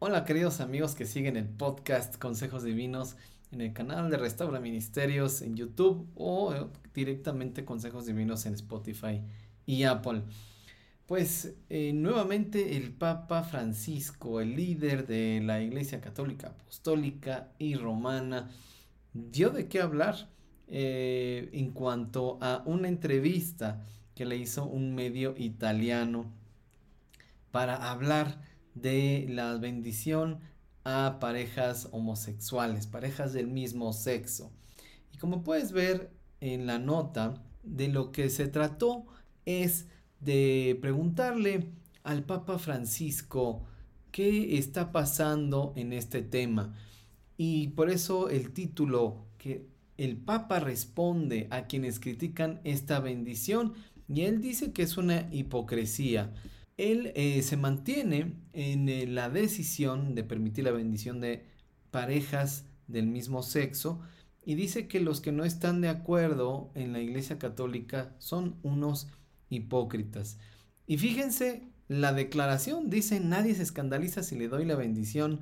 [0.00, 3.14] Hola queridos amigos que siguen el podcast Consejos Divinos
[3.52, 6.52] en el canal de Restaura Ministerios en YouTube o
[6.92, 9.22] directamente Consejos Divinos en Spotify
[9.64, 10.22] y Apple.
[11.06, 18.50] Pues eh, nuevamente el Papa Francisco, el líder de la Iglesia Católica Apostólica y Romana,
[19.12, 20.28] dio de qué hablar
[20.66, 26.26] eh, en cuanto a una entrevista que le hizo un medio italiano
[27.50, 28.42] para hablar
[28.74, 30.40] de la bendición
[30.84, 34.50] a parejas homosexuales, parejas del mismo sexo.
[35.12, 39.06] Y como puedes ver en la nota, de lo que se trató
[39.44, 39.86] es
[40.20, 41.70] de preguntarle
[42.02, 43.62] al Papa Francisco
[44.10, 46.74] qué está pasando en este tema.
[47.36, 53.74] Y por eso el título que el Papa responde a quienes critican esta bendición
[54.12, 56.32] y él dice que es una hipocresía.
[56.76, 61.46] Él eh, se mantiene en eh, la decisión de permitir la bendición de
[61.90, 64.00] parejas del mismo sexo
[64.44, 69.08] y dice que los que no están de acuerdo en la Iglesia Católica son unos
[69.48, 70.38] hipócritas.
[70.86, 75.40] Y fíjense, la declaración dice, nadie se escandaliza si le doy la bendición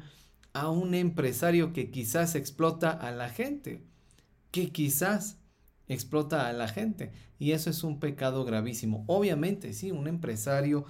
[0.52, 3.82] a un empresario que quizás explota a la gente,
[4.50, 5.39] que quizás
[5.94, 7.12] explota a la gente.
[7.38, 9.04] Y eso es un pecado gravísimo.
[9.06, 10.84] Obviamente, sí, un empresario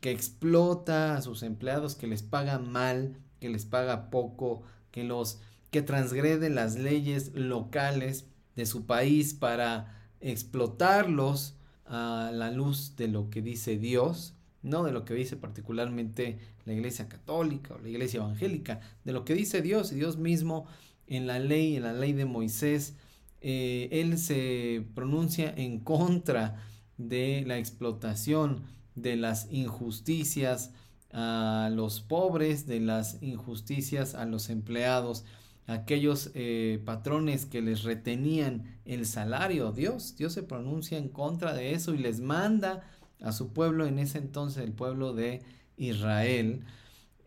[0.00, 5.40] que explota a sus empleados, que les paga mal, que les paga poco, que los
[5.70, 13.28] que transgrede las leyes locales de su país para explotarlos a la luz de lo
[13.28, 18.18] que dice Dios, no de lo que dice particularmente la Iglesia Católica o la Iglesia
[18.18, 20.66] Evangélica, de lo que dice Dios y Dios mismo
[21.06, 22.96] en la ley, en la ley de Moisés,
[23.48, 26.66] eh, Él se pronuncia en contra
[26.98, 28.64] de la explotación,
[28.96, 30.72] de las injusticias
[31.12, 35.24] a los pobres, de las injusticias a los empleados,
[35.68, 39.70] aquellos eh, patrones que les retenían el salario.
[39.70, 42.82] Dios, Dios se pronuncia en contra de eso y les manda
[43.20, 45.44] a su pueblo, en ese entonces el pueblo de
[45.76, 46.64] Israel,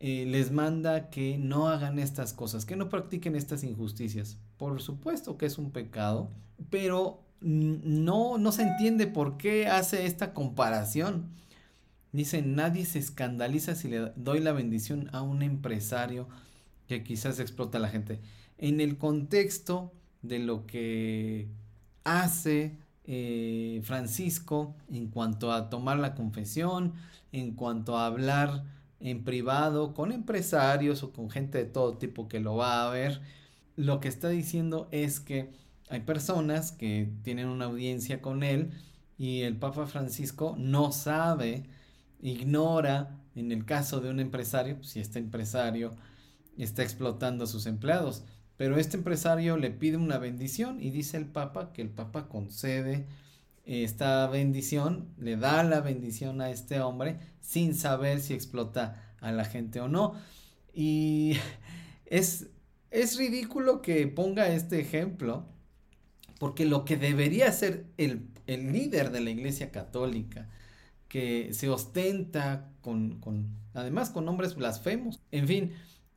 [0.01, 4.37] eh, les manda que no hagan estas cosas, que no practiquen estas injusticias.
[4.59, 6.29] Por supuesto que es un pecado,
[6.69, 11.29] pero no, no se entiende por qué hace esta comparación.
[12.11, 16.27] Dice, nadie se escandaliza si le doy la bendición a un empresario
[16.87, 18.19] que quizás explota a la gente.
[18.57, 19.93] En el contexto
[20.23, 21.47] de lo que
[22.03, 22.75] hace
[23.05, 26.95] eh, Francisco en cuanto a tomar la confesión,
[27.31, 28.65] en cuanto a hablar
[28.99, 33.21] en privado con empresarios o con gente de todo tipo que lo va a ver,
[33.79, 35.51] lo que está diciendo es que
[35.89, 38.71] hay personas que tienen una audiencia con él
[39.17, 41.63] y el Papa Francisco no sabe,
[42.19, 45.91] ignora, en el caso de un empresario, si este empresario
[46.57, 48.25] está explotando a sus empleados.
[48.57, 53.07] Pero este empresario le pide una bendición y dice el Papa que el Papa concede
[53.63, 59.45] esta bendición, le da la bendición a este hombre sin saber si explota a la
[59.45, 60.15] gente o no.
[60.73, 61.37] Y
[62.05, 62.49] es,
[62.91, 65.45] es ridículo que ponga este ejemplo,
[66.39, 70.47] porque lo que debería ser el, el líder de la Iglesia Católica,
[71.07, 75.73] que se ostenta con, con, además con nombres blasfemos, en fin,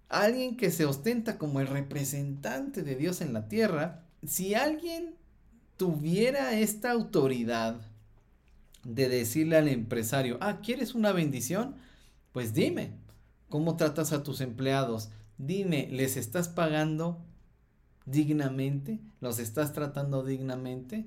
[0.08, 5.14] alguien que se ostenta como el representante de Dios en la tierra, si alguien
[5.76, 7.80] tuviera esta autoridad
[8.84, 11.76] de decirle al empresario, ah, ¿quieres una bendición?
[12.32, 12.92] Pues dime,
[13.48, 15.10] ¿cómo tratas a tus empleados?
[15.38, 17.25] Dime, ¿les estás pagando
[18.06, 19.00] dignamente?
[19.20, 21.06] ¿Los estás tratando dignamente?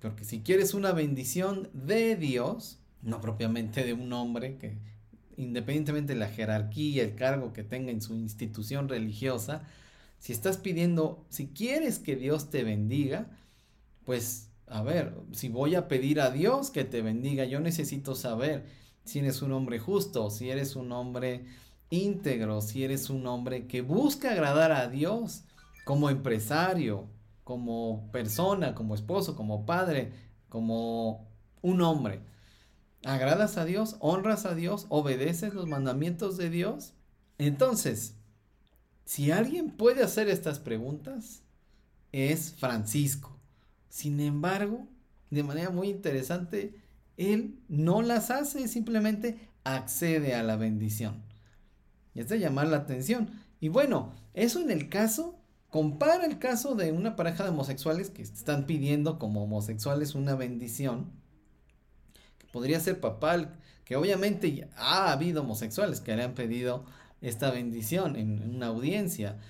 [0.00, 4.78] Porque si quieres una bendición de Dios, no propiamente de un hombre que
[5.36, 9.62] independientemente de la jerarquía, el cargo que tenga en su institución religiosa,
[10.18, 13.26] si estás pidiendo, si quieres que Dios te bendiga,
[14.04, 18.64] pues a ver, si voy a pedir a Dios que te bendiga, yo necesito saber
[19.04, 21.44] si eres un hombre justo, si eres un hombre
[21.90, 25.44] íntegro, si eres un hombre que busca agradar a Dios
[25.84, 27.08] como empresario,
[27.44, 30.12] como persona, como esposo, como padre,
[30.48, 31.28] como
[31.62, 32.20] un hombre.
[33.04, 33.96] ¿Agradas a Dios?
[34.00, 34.86] ¿Honras a Dios?
[34.88, 36.94] ¿Obedeces los mandamientos de Dios?
[37.36, 38.16] Entonces,
[39.04, 41.42] si alguien puede hacer estas preguntas,
[42.12, 43.38] es Francisco.
[43.88, 44.88] Sin embargo,
[45.30, 46.80] de manera muy interesante,
[47.16, 51.23] él no las hace, simplemente accede a la bendición.
[52.14, 53.30] Y es de llamar la atención.
[53.60, 55.38] Y bueno, eso en el caso,
[55.70, 61.10] compara el caso de una pareja de homosexuales que están pidiendo como homosexuales una bendición
[62.54, 66.84] podría ser papal, que obviamente ha habido homosexuales que le han pedido
[67.20, 69.40] esta bendición en, una audiencia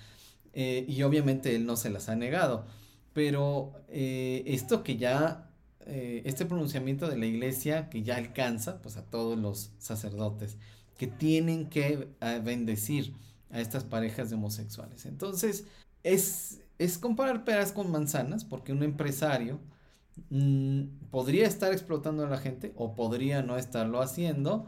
[0.53, 2.65] eh, y obviamente él no se las ha negado.
[3.13, 5.51] Pero eh, esto que ya,
[5.81, 10.57] eh, este pronunciamiento de la iglesia que ya alcanza pues a todos los sacerdotes
[10.97, 12.09] que tienen que
[12.43, 13.13] bendecir
[13.51, 15.05] a estas parejas de homosexuales.
[15.05, 15.65] Entonces,
[16.03, 19.59] es, es comparar peras con manzanas porque un empresario
[20.29, 24.65] mm, podría estar explotando a la gente o podría no estarlo haciendo,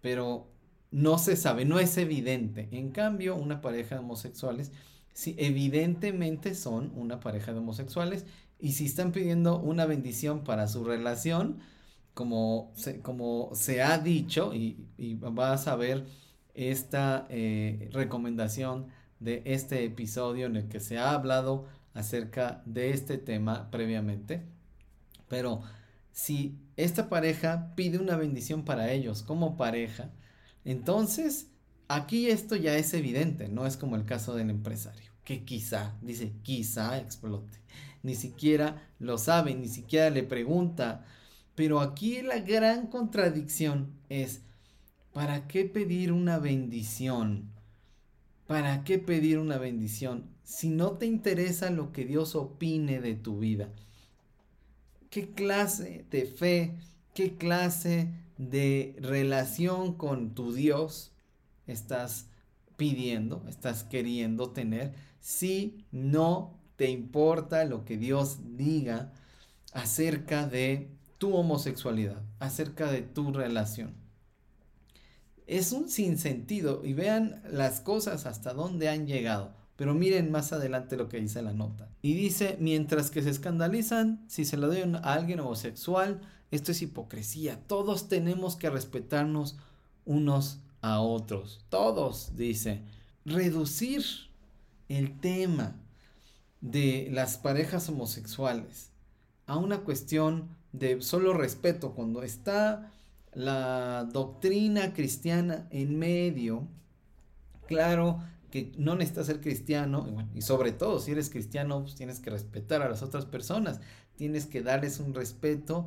[0.00, 0.46] pero
[0.90, 2.68] no se sabe, no es evidente.
[2.72, 4.72] En cambio, una pareja de homosexuales,
[5.12, 8.24] sí, evidentemente son una pareja de homosexuales
[8.58, 11.58] y si están pidiendo una bendición para su relación,
[12.16, 14.88] como se, como se ha dicho, y,
[15.20, 16.06] vas a ver
[16.54, 18.86] esta eh, recomendación
[19.20, 24.42] de este episodio en el que se ha hablado acerca de este tema previamente.
[25.28, 25.60] Pero
[26.10, 30.08] si esta pareja pide una bendición para ellos como pareja,
[30.64, 31.48] entonces
[31.86, 36.32] aquí esto ya es evidente, no es como el caso del empresario, que quizá, dice,
[36.42, 37.58] quizá explote.
[38.02, 41.04] Ni siquiera lo sabe, ni siquiera le pregunta
[41.56, 44.42] pero aquí la gran contradicción es,
[45.12, 47.50] ¿para qué pedir una bendición?
[48.46, 53.38] ¿Para qué pedir una bendición si no te interesa lo que Dios opine de tu
[53.38, 53.70] vida?
[55.10, 56.76] ¿Qué clase de fe,
[57.14, 61.12] qué clase de relación con tu Dios
[61.66, 62.28] estás
[62.76, 69.14] pidiendo, estás queriendo tener si no te importa lo que Dios diga
[69.72, 73.94] acerca de tu homosexualidad, acerca de tu relación.
[75.46, 79.54] Es un sinsentido y vean las cosas hasta dónde han llegado.
[79.76, 81.90] Pero miren más adelante lo que dice la nota.
[82.02, 86.82] Y dice, mientras que se escandalizan si se lo doy a alguien homosexual, esto es
[86.82, 87.60] hipocresía.
[87.66, 89.56] Todos tenemos que respetarnos
[90.04, 91.64] unos a otros.
[91.68, 92.82] Todos, dice.
[93.24, 94.02] Reducir
[94.88, 95.76] el tema
[96.60, 98.90] de las parejas homosexuales
[99.46, 102.92] a una cuestión de solo respeto, cuando está
[103.32, 106.66] la doctrina cristiana en medio,
[107.66, 108.20] claro
[108.50, 112.82] que no necesitas ser cristiano, y, sobre todo si eres cristiano, pues tienes que respetar
[112.82, 113.80] a las otras personas,
[114.16, 115.86] tienes que darles un respeto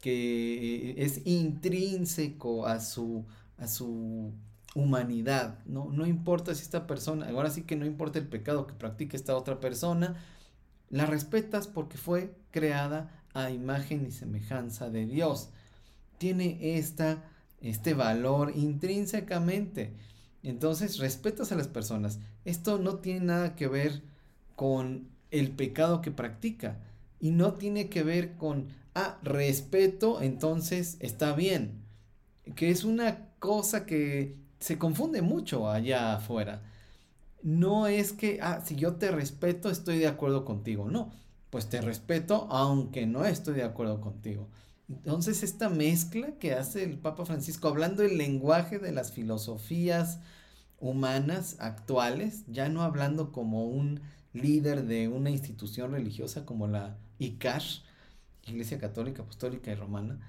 [0.00, 3.24] que es intrínseco a su,
[3.58, 4.32] a su
[4.74, 5.90] humanidad, ¿no?
[5.90, 9.36] No importa si esta persona, ahora sí que no importa el pecado que practique esta
[9.36, 10.16] otra persona,
[10.90, 15.50] la respetas porque fue creada a imagen y semejanza de Dios.
[16.18, 17.24] Tiene esta,
[17.60, 19.94] este valor intrínsecamente.
[20.42, 22.18] Entonces respetas a las personas.
[22.44, 24.02] Esto no tiene nada que ver
[24.56, 26.78] con el pecado que practica.
[27.20, 31.82] Y no tiene que ver con, ah, respeto, entonces está bien.
[32.56, 36.62] Que es una cosa que se confunde mucho allá afuera.
[37.42, 40.88] No es que, ah, si yo te respeto, estoy de acuerdo contigo.
[40.90, 41.12] No,
[41.50, 44.48] pues te respeto aunque no estoy de acuerdo contigo.
[44.88, 50.20] Entonces esta mezcla que hace el Papa Francisco hablando el lenguaje de las filosofías
[50.80, 54.00] humanas actuales, ya no hablando como un
[54.32, 57.62] líder de una institución religiosa como la ICAR,
[58.46, 60.20] Iglesia Católica, Apostólica y Romana,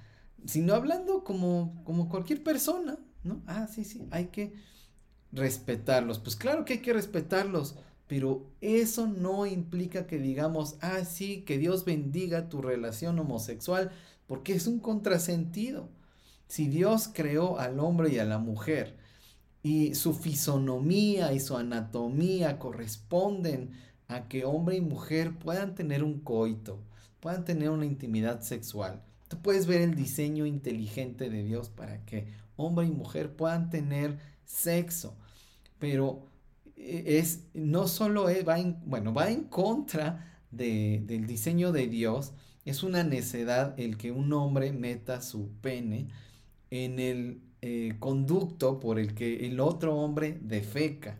[0.45, 3.41] sino hablando como, como cualquier persona, ¿no?
[3.47, 4.53] Ah, sí, sí, hay que
[5.31, 6.19] respetarlos.
[6.19, 7.77] Pues claro que hay que respetarlos,
[8.11, 13.89] pero eso no implica que digamos, ah, sí, que Dios bendiga tu relación homosexual,
[14.27, 15.87] porque es un contrasentido.
[16.45, 18.97] Si Dios creó al hombre y a la mujer
[19.63, 23.71] y su fisonomía y su anatomía corresponden
[24.09, 26.83] a que hombre y mujer puedan tener un coito,
[27.21, 29.01] puedan tener una intimidad sexual.
[29.29, 32.27] Tú puedes ver el diseño inteligente de Dios para que
[32.57, 35.15] hombre y mujer puedan tener sexo,
[35.79, 36.29] pero
[36.83, 42.33] es, no solo va en, bueno, va en contra del diseño de Dios,
[42.65, 46.09] es una necedad el que un hombre meta su pene
[46.69, 51.19] en el eh, conducto por el que el otro hombre defeca.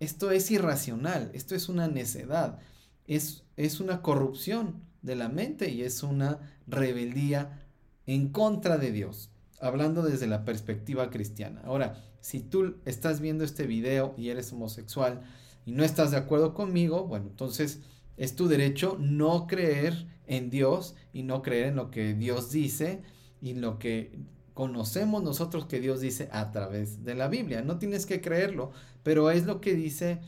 [0.00, 2.58] Esto es irracional, esto es una necedad,
[3.06, 7.62] es, es una corrupción de la mente y es una rebeldía
[8.06, 9.30] en contra de Dios,
[9.64, 11.62] hablando desde la perspectiva cristiana.
[11.64, 15.22] Ahora, si tú estás viendo este video y eres homosexual
[15.64, 17.80] y no estás de acuerdo conmigo, bueno, entonces
[18.16, 23.02] es tu derecho no creer en Dios y no creer en lo que Dios dice
[23.40, 24.18] y lo que
[24.52, 27.62] conocemos nosotros que Dios dice a través de la Biblia.
[27.62, 28.70] No tienes que creerlo,
[29.02, 30.20] pero es lo que dice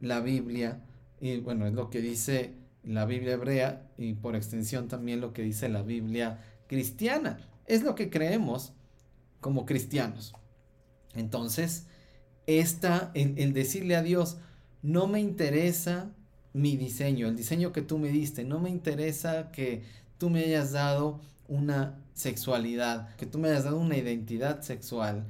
[0.00, 0.84] la Biblia
[1.18, 5.42] y bueno, es lo que dice la Biblia hebrea y por extensión también lo que
[5.42, 7.38] dice la Biblia cristiana.
[7.66, 8.74] es lo que creemos
[9.42, 10.32] como cristianos.
[11.14, 11.86] Entonces,
[12.46, 14.38] esta, el, decirle a Dios,
[14.80, 16.10] no me interesa
[16.54, 19.82] mi diseño, el diseño que tú me diste, no me interesa que
[20.16, 25.26] tú me hayas dado una sexualidad, que tú me hayas dado una identidad sexual.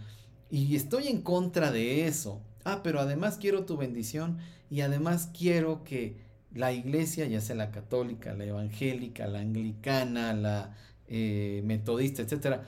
[0.51, 2.41] Y estoy en contra de eso.
[2.65, 4.39] Ah, pero además quiero tu bendición
[4.71, 6.17] y además quiero que
[6.55, 10.77] la iglesia, ya sea la católica, la evangélica, la anglicana, la
[11.09, 12.63] eh, metodista, etcétera,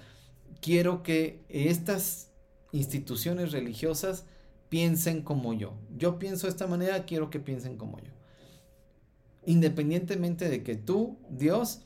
[0.61, 2.31] quiero que estas
[2.73, 4.27] instituciones religiosas
[4.69, 5.75] piensen como yo.
[5.97, 8.11] Yo pienso de esta manera, quiero que piensen como yo.
[9.47, 11.83] Independientemente de que tú, Dios,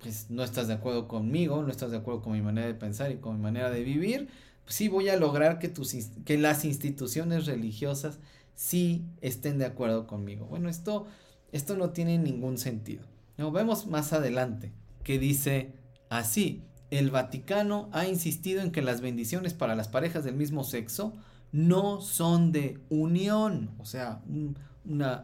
[0.00, 3.10] pues no estás de acuerdo conmigo, no estás de acuerdo con mi manera de pensar
[3.12, 4.28] y con mi manera de vivir,
[4.64, 5.94] pues sí voy a lograr que, tus,
[6.24, 8.18] que las instituciones religiosas
[8.54, 10.46] sí estén de acuerdo conmigo.
[10.46, 11.06] Bueno, esto,
[11.52, 13.04] esto no tiene ningún sentido.
[13.38, 14.72] Nos vemos más adelante
[15.02, 15.72] que dice
[16.10, 21.14] así, el Vaticano ha insistido en que las bendiciones para las parejas del mismo sexo
[21.50, 24.58] no son de unión, o sea, un,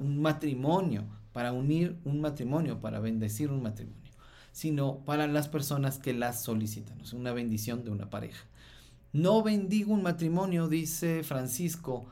[0.00, 4.10] matrimonio, para unir un matrimonio, para bendecir un matrimonio,
[4.50, 8.46] sino para las personas que las solicitan, es una bendición de una pareja.
[9.12, 12.06] No bendigo un matrimonio, dice Francisco,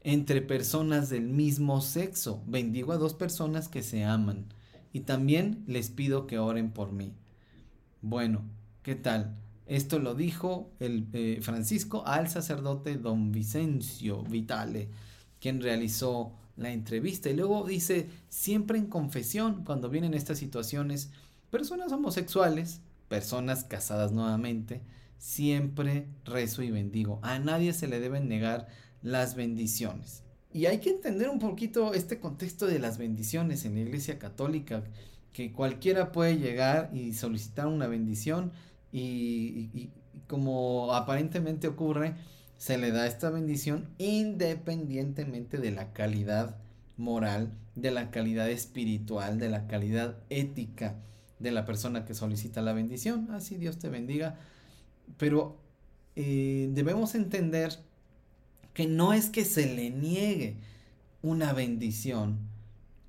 [0.00, 2.42] entre personas del mismo sexo.
[2.46, 4.46] Bendigo a dos personas que se aman.
[4.92, 7.14] Y también les pido que oren por mí.
[8.02, 8.42] Bueno,
[8.84, 9.34] ¿qué tal?
[9.66, 14.90] Esto lo dijo el eh, Francisco al sacerdote don Vicencio Vitale,
[15.40, 17.30] quien realizó la entrevista.
[17.30, 21.10] Y luego dice, siempre en confesión, cuando vienen estas situaciones,
[21.50, 24.82] personas homosexuales, personas casadas nuevamente,
[25.16, 27.20] siempre rezo y bendigo.
[27.22, 28.68] A nadie se le deben negar
[29.00, 30.24] las bendiciones.
[30.52, 34.84] Y hay que entender un poquito este contexto de las bendiciones en la Iglesia Católica,
[35.32, 38.52] que cualquiera puede llegar y solicitar una bendición
[38.94, 39.90] y,
[40.28, 42.14] como aparentemente ocurre,
[42.56, 46.56] se le da esta bendición independientemente de la calidad
[46.96, 50.96] moral, de la calidad espiritual, de la calidad ética
[51.40, 53.28] de la persona que solicita la bendición.
[53.32, 54.38] Así Dios te bendiga.
[55.18, 55.58] Pero
[56.14, 57.76] eh, debemos entender
[58.72, 60.56] que no es que se le niegue
[61.20, 62.38] una bendición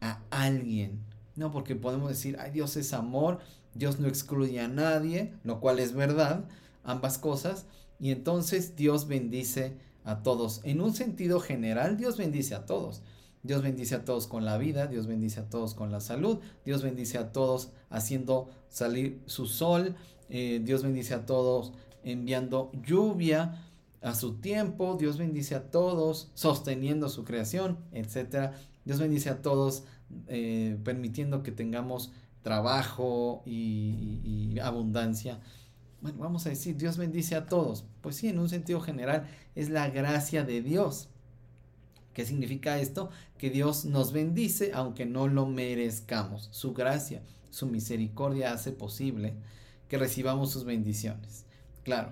[0.02, 1.00] a alguien.
[1.36, 3.40] No, porque podemos decir, ay, Dios es amor,
[3.76, 6.46] Dios no excluye a nadie, lo cual es verdad,
[6.84, 7.66] ambas cosas,
[8.00, 10.62] y entonces Dios bendice a todos.
[10.64, 13.04] En un sentido general, Dios bendice a todos.
[13.44, 16.82] Dios bendice a todos con la vida, Dios bendice a todos con la salud, Dios
[16.82, 19.96] bendice a todos haciendo salir su sol,
[20.30, 23.62] eh, Dios bendice a todos enviando lluvia
[24.02, 28.54] a su tiempo, Dios bendice a todos sosteniendo su creación, etc.
[28.84, 29.84] Dios bendice a todos
[30.28, 32.12] eh, permitiendo que tengamos
[32.46, 35.40] trabajo y, abundancia.
[36.00, 37.86] Bueno, vamos a decir, Dios bendice a todos.
[38.02, 41.10] Pues sí, en un sentido general es la gracia de Dios.
[42.14, 43.10] ¿Qué significa esto?
[43.40, 46.48] Que Dios nos bendice aunque no lo merezcamos.
[46.52, 49.34] Su gracia, su misericordia hace posible
[49.90, 51.46] que recibamos sus bendiciones.
[51.82, 52.12] Claro,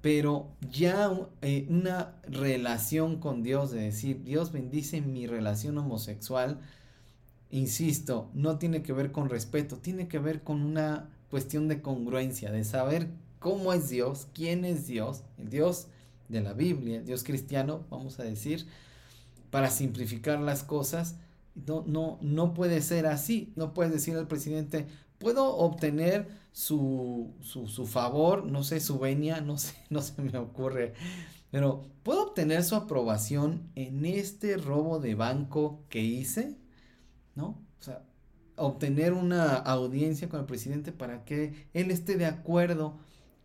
[0.00, 1.12] pero ya
[1.42, 6.58] eh, una relación con Dios, de decir, Dios bendice mi relación homosexual,
[7.50, 12.50] insisto, no tiene que ver con respeto, tiene que ver con una cuestión de congruencia,
[12.50, 15.88] de saber cómo es Dios, quién es Dios, el Dios
[16.28, 18.66] de la Biblia, el Dios cristiano, vamos a decir,
[19.50, 21.16] para simplificar las cosas.
[21.66, 23.52] No, no, no puede ser así.
[23.56, 24.86] No puedes decir al presidente,
[25.18, 30.38] puedo obtener su, su, su favor, no sé, su venia, no sé, no se me
[30.38, 30.94] ocurre.
[31.50, 36.56] Pero, ¿puedo obtener su aprobación en este robo de banco que hice?
[37.40, 37.58] ¿No?
[37.78, 38.02] O sea,
[38.56, 42.98] obtener una audiencia con el presidente para que él esté de acuerdo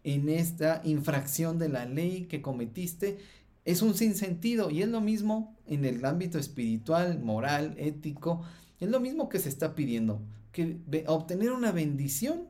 [0.03, 3.17] en esta infracción de la ley que cometiste
[3.63, 8.43] es un sinsentido y es lo mismo en el ámbito espiritual, moral, ético,
[8.79, 10.21] es lo mismo que se está pidiendo,
[10.51, 12.49] que obtener una bendición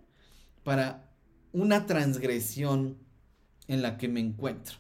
[0.64, 1.10] para
[1.54, 2.98] una transgresión
[3.68, 4.78] en la que me encuentro.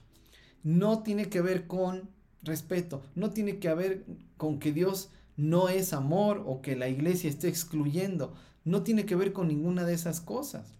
[0.64, 2.10] No tiene que ver con
[2.42, 4.06] respeto, no tiene que ver
[4.38, 8.34] con que Dios no es amor o que la iglesia esté excluyendo.
[8.63, 10.74] No tiene que ver con ninguna de esas cosas.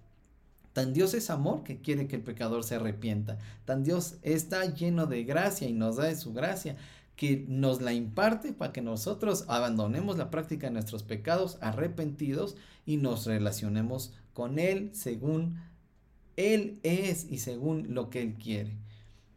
[0.74, 3.38] Tan Dios es amor que quiere que el pecador se arrepienta.
[3.65, 6.75] Tan Dios está lleno de gracia y nos da de su gracia
[7.15, 12.97] que nos la imparte para que nosotros abandonemos la práctica de nuestros pecados arrepentidos y
[12.97, 15.62] nos relacionemos con Él según
[16.35, 18.85] Él es y según lo que Él quiere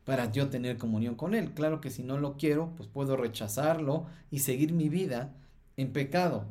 [0.08, 1.52] para yo tener comunión con Él.
[1.52, 5.34] Claro que si no lo quiero, pues puedo rechazarlo y seguir mi vida
[5.76, 6.46] en pecado.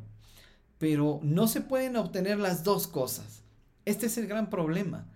[0.78, 3.42] Pero no se pueden obtener las dos cosas.
[3.84, 5.08] Este es el gran problema.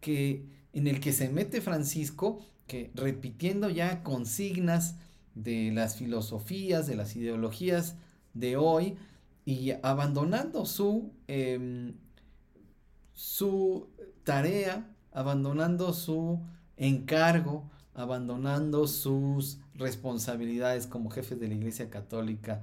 [0.00, 2.38] que, en el que se mete Francisco,
[2.68, 4.94] que repitiendo ya consignas
[5.34, 7.96] de las filosofías, de las ideologías
[8.32, 8.96] de hoy,
[9.44, 11.94] y abandonando su, em,
[13.12, 13.88] su
[14.22, 16.40] tarea, abandonando su
[16.76, 22.62] encargo, abandonando sus responsabilidades como jefe de la Iglesia Católica,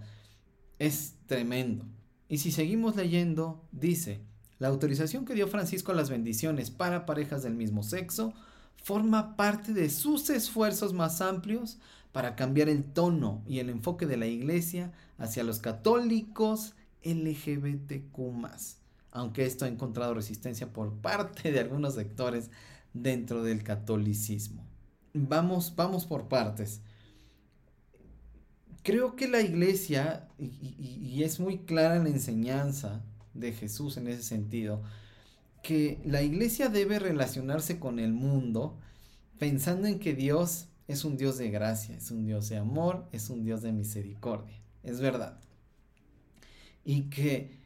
[0.79, 1.85] es tremendo.
[2.27, 4.21] Y si seguimos leyendo, dice,
[4.59, 8.33] la autorización que dio Francisco a las bendiciones para parejas del mismo sexo
[8.83, 11.77] forma parte de sus esfuerzos más amplios
[12.11, 18.17] para cambiar el tono y el enfoque de la Iglesia hacia los católicos LGBTQ
[19.15, 22.51] aunque esto ha encontrado resistencia por parte de algunos sectores
[22.93, 24.64] dentro del catolicismo.
[25.17, 26.81] Vamos, vamos por partes.
[28.84, 33.01] Creo que la iglesia, y, es muy clara la enseñanza
[33.34, 34.84] de Jesús en ese sentido,
[35.63, 38.77] que la iglesia debe relacionarse con el mundo
[39.39, 43.29] pensando en que Dios es un Dios de gracia, es un Dios de amor, es
[43.29, 44.62] un Dios de misericordia.
[44.84, 45.39] Es verdad.
[46.84, 47.57] Y que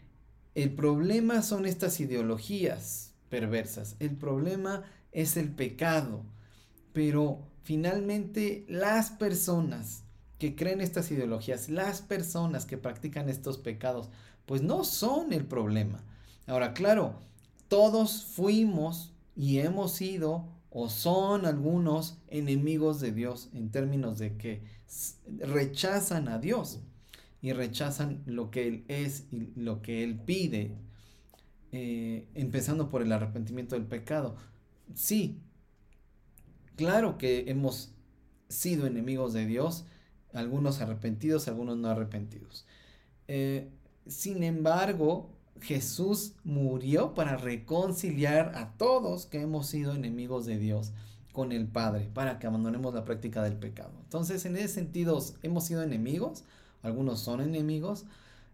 [0.54, 3.96] el problema son estas ideologías perversas.
[4.00, 6.24] El problema es el pecado.
[6.94, 10.04] Pero finalmente las personas
[10.40, 14.10] que creen estas ideologías, las personas que practican estos pecados,
[14.46, 16.04] pues no son el problema.
[16.48, 17.14] Ahora, claro,
[17.68, 24.62] todos fuimos y hemos sido o son algunos enemigos de Dios en términos de que
[25.40, 26.80] rechazan a Dios
[27.42, 30.76] y rechazan lo que Él es y lo que Él pide,
[31.72, 34.36] eh, empezando por el arrepentimiento del pecado.
[34.96, 35.40] Sí,
[36.80, 37.92] claro que hemos
[38.48, 39.84] sido enemigos de Dios,
[40.34, 42.66] algunos arrepentidos, algunos no arrepentidos.
[43.28, 43.68] Eh,
[44.08, 50.94] sin embargo, Jesús murió para reconciliar a todos que hemos sido enemigos de Dios
[51.34, 53.92] con el Padre, para que abandonemos la práctica del pecado.
[54.06, 56.46] Entonces, en ese sentido, hemos sido enemigos,
[56.82, 58.06] algunos son enemigos,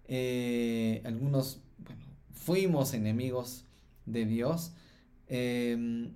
[0.08, 2.02] eh, algunos, bueno,
[2.34, 3.66] fuimos enemigos
[4.08, 4.72] de Dios,
[5.28, 6.16] em,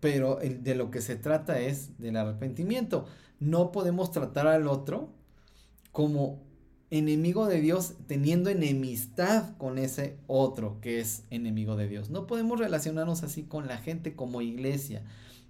[0.00, 3.06] pero de lo que se trata es del arrepentimiento.
[3.40, 5.10] No podemos tratar al otro
[5.92, 6.46] como
[6.90, 12.10] enemigo de Dios teniendo enemistad con ese otro que es enemigo de Dios.
[12.10, 15.02] No podemos relacionarnos así con la gente como iglesia,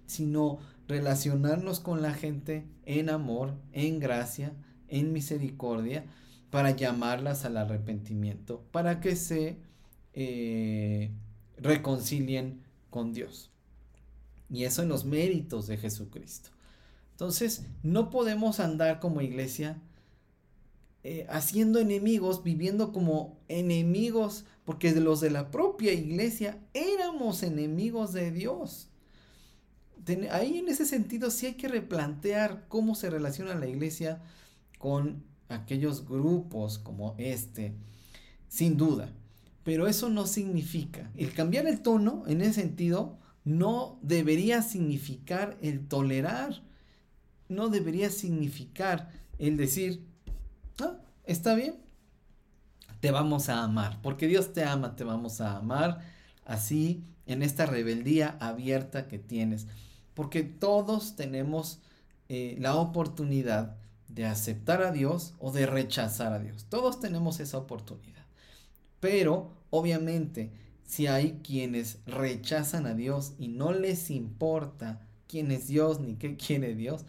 [0.05, 4.53] sino relacionarnos con la gente en amor, en gracia,
[4.87, 6.05] en misericordia,
[6.49, 9.57] para llamarlas al arrepentimiento, para que se
[10.13, 11.11] eh,
[11.57, 13.51] reconcilien con Dios.
[14.49, 16.49] Y eso en los méritos de Jesucristo.
[17.11, 19.81] Entonces, no podemos andar como iglesia
[21.09, 28.31] eh, haciendo enemigos, viviendo como enemigos, porque los de la propia iglesia éramos enemigos de
[28.31, 28.89] Dios.
[30.31, 34.21] ahí en ese sentido sí hay que replantear cómo se relaciona la iglesia
[34.77, 37.73] con aquellos grupos como este,
[38.49, 39.09] sin duda.
[39.63, 45.87] Pero eso no significa, el cambiar el tono en ese sentido no debería significar el
[45.87, 46.61] tolerar,
[47.47, 50.05] no debería significar el decir,
[50.81, 51.77] ah, está bien,
[52.99, 56.01] te vamos a amar, porque Dios te ama, te vamos a amar
[56.43, 59.67] así en esta rebeldía abierta que tienes,
[60.13, 61.79] porque todos tenemos
[62.27, 63.77] eh, la oportunidad
[64.09, 66.65] de aceptar a Dios o de rechazar a Dios.
[66.67, 68.25] Todos tenemos esa oportunidad.
[68.99, 70.51] Pero, obviamente,
[70.87, 76.37] si hay quienes rechazan a Dios y no les importa quién es Dios ni qué
[76.37, 77.05] quiere Dios,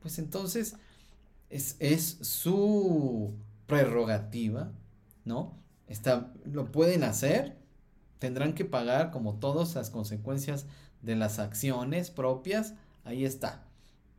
[0.00, 0.76] pues entonces
[1.50, 3.34] es, es su
[3.66, 4.70] prerrogativa,
[5.24, 5.54] ¿no?
[5.88, 7.56] Está, lo pueden hacer,
[8.18, 10.66] tendrán que pagar como todas las consecuencias
[11.00, 13.64] de las acciones propias, ahí está,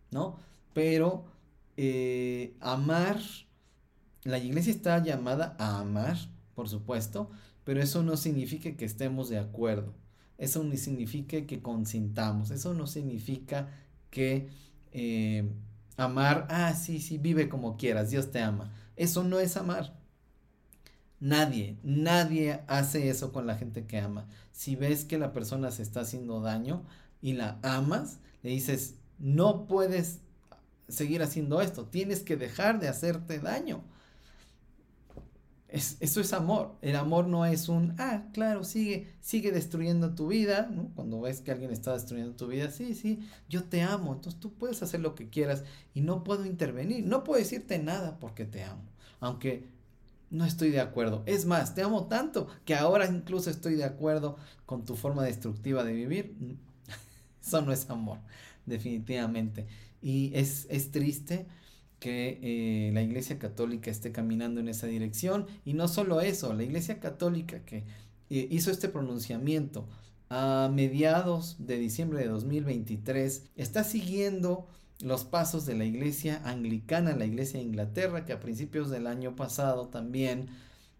[0.09, 0.37] ¿no?
[0.73, 1.25] Pero
[1.77, 3.19] eh, amar,
[4.23, 6.17] la iglesia está llamada a amar,
[6.55, 7.29] por supuesto,
[7.63, 9.93] pero eso no significa que estemos de acuerdo,
[10.37, 13.69] eso no significa que consintamos, eso no significa
[14.09, 14.49] que
[14.91, 15.49] eh,
[15.97, 18.73] amar, ah, sí, sí, vive como quieras, Dios te ama.
[18.95, 19.99] Eso no es amar.
[21.19, 24.27] Nadie, nadie hace eso con la gente que ama.
[24.51, 26.83] Si ves que la persona se está haciendo daño
[27.21, 30.19] y la amas, le dices, no puedes
[30.89, 33.83] seguir haciendo esto, tienes que dejar de hacerte daño.
[35.73, 36.75] Es, eso es amor.
[36.83, 40.69] El amor no es un, ah, claro, sigue, sigue destruyendo tu vida.
[40.93, 44.13] Cuando ves que alguien está destruyendo tu vida, sí, sí, yo te amo.
[44.13, 45.63] Entonces tú puedes hacer lo que quieras
[45.95, 47.03] y no puedo intervenir.
[47.07, 48.83] No puedo decirte nada porque te amo.
[49.19, 49.67] Aunque
[50.29, 51.23] no estoy de acuerdo.
[51.25, 55.83] Es más, te amo tanto que ahora incluso estoy de acuerdo con tu forma destructiva
[55.83, 56.35] de vivir.
[57.43, 58.19] Eso no es amor,
[58.67, 59.65] definitivamente.
[60.03, 61.47] Y es, es triste
[62.03, 65.47] que eh, la Iglesia Católica esté caminando en esa dirección.
[65.63, 67.85] Y no solo eso, la Iglesia Católica que
[68.29, 69.87] eh, hizo este pronunciamiento
[70.29, 74.67] a mediados de diciembre de 2023 está siguiendo
[74.99, 79.37] los pasos de la iglesia anglicana, la iglesia de Inglaterra, que a principios del año
[79.37, 80.49] pasado también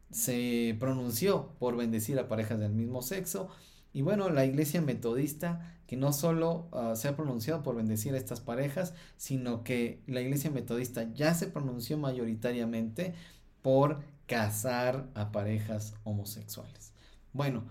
[0.10, 3.50] se pronunció por bendecir a parejas del mismo sexo.
[3.94, 8.18] Y bueno, la iglesia metodista, que no solo ah, se ha pronunciado por bendecir a
[8.18, 13.14] estas parejas, sino que la iglesia metodista ya se pronunció mayoritariamente
[13.62, 16.92] por casar a parejas homosexuales.
[17.34, 17.64] Bueno,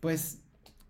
[0.00, 0.38] pues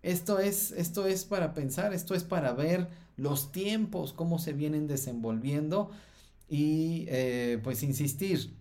[0.03, 4.87] esto es, esto es para pensar, esto es para ver los tiempos, cómo se vienen
[4.87, 5.89] desenvolviendo
[6.47, 8.53] y eh, pues insistir,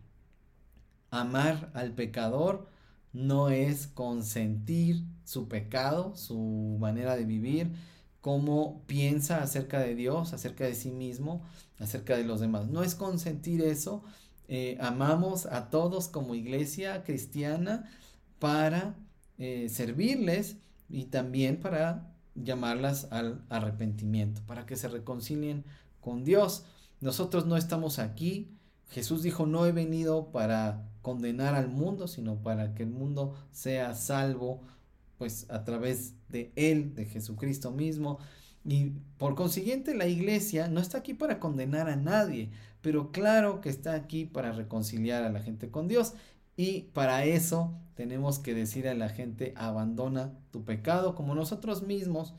[1.10, 2.66] amar al pecador
[3.14, 7.72] no es consentir su pecado, su manera de vivir,
[8.20, 11.42] cómo piensa acerca de Dios, acerca de sí mismo,
[11.78, 12.68] acerca de los demás.
[12.68, 14.02] No es consentir eso.
[14.48, 17.88] Eh, amamos a todos como iglesia cristiana
[18.38, 18.96] para
[19.38, 20.56] eh, servirles
[20.90, 25.64] y también para llamarlas al arrepentimiento, para que se reconcilien
[26.00, 26.64] con Dios.
[27.00, 28.50] Nosotros no estamos aquí.
[28.90, 33.94] Jesús dijo, no he venido para condenar al mundo, sino para que el mundo sea
[33.94, 34.62] salvo,
[35.18, 38.18] pues a través de Él, de Jesucristo mismo.
[38.64, 42.48] Y por consiguiente la iglesia no está aquí para condenar a nadie,
[42.80, 46.14] pero claro que está aquí para reconciliar a la gente con Dios.
[46.56, 52.32] Y para eso tenemos que decir a la gente, abandona tu pecado, como nosotros mismos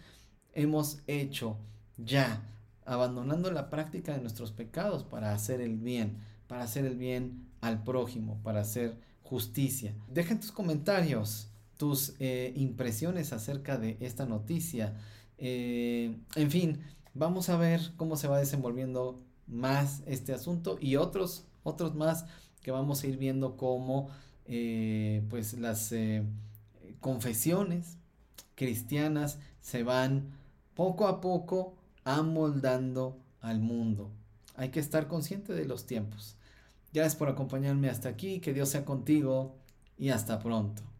[0.54, 1.58] hemos hecho
[1.97, 2.41] ya,
[2.84, 7.84] abandonando la práctica de nuestros pecados para hacer el bien, para hacer el bien al
[7.84, 9.95] prójimo, para hacer justicia.
[10.08, 14.95] Dejen tus comentarios, tus eh, impresiones acerca de esta noticia.
[15.38, 16.82] Eh, en fin,
[17.13, 22.25] vamos a ver cómo se va desenvolviendo más este asunto y otros, otros más
[22.62, 24.10] que vamos a ir viendo cómo
[24.45, 26.23] eh, pues las eh,
[26.99, 27.97] confesiones
[28.56, 30.34] cristianas se van
[30.73, 34.12] poco a poco amoldando al mundo.
[34.56, 36.38] Hay que estar consciente de los tiempos.
[36.95, 39.58] Gracias por acompañarme hasta aquí, que Dios sea contigo
[39.97, 40.94] y hasta pronto.